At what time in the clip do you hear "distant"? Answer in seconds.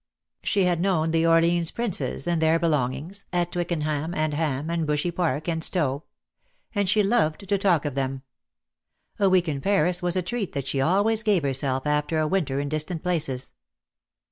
12.67-13.03